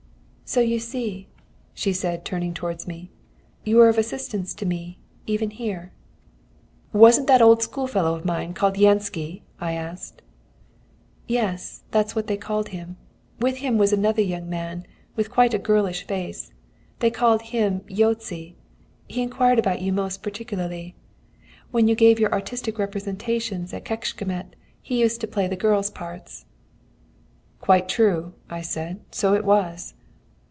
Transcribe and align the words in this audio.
"So 0.43 0.59
you 0.59 0.79
see," 0.79 1.29
she 1.73 1.93
said, 1.93 2.25
turning 2.25 2.53
towards 2.53 2.85
me, 2.85 3.09
"you 3.63 3.77
were 3.77 3.87
of 3.87 3.97
assistance 3.97 4.53
to 4.55 4.65
me, 4.65 4.97
even 5.25 5.49
here." 5.49 5.93
"Wasn't 6.91 7.27
that 7.27 7.41
old 7.41 7.63
schoolfellow 7.63 8.15
of 8.15 8.25
mine 8.25 8.53
called 8.53 8.75
Jansci?" 8.75 9.43
I 9.61 9.71
asked. 9.71 10.21
"Yes, 11.25 11.83
that's 11.91 12.17
what 12.17 12.27
they 12.27 12.35
called 12.35 12.67
him. 12.75 12.97
With 13.39 13.59
him 13.59 13.77
was 13.77 13.93
another 13.93 14.21
young 14.21 14.49
man, 14.49 14.85
with 15.15 15.31
quite 15.31 15.53
a 15.53 15.57
girlish 15.57 16.05
face, 16.05 16.47
and 16.47 16.51
him 16.53 16.95
they 16.99 17.11
called 17.11 17.41
Józsi; 17.43 18.55
he 19.07 19.21
inquired 19.21 19.57
about 19.57 19.81
you 19.81 19.93
most 19.93 20.21
particularly. 20.21 20.95
When 21.71 21.87
you 21.87 21.95
gave 21.95 22.19
your 22.19 22.33
artistic 22.33 22.77
representations 22.77 23.73
at 23.73 23.85
Kecskemet, 23.85 24.57
he 24.81 24.99
used 24.99 25.21
to 25.21 25.27
play 25.29 25.47
the 25.47 25.55
girl's 25.55 25.89
parts." 25.91 26.43
"Quite 27.61 27.87
true," 27.87 28.33
I 28.49 28.59
said, 28.59 28.99
"so 29.11 29.33
it 29.33 29.45
was." 29.45 29.93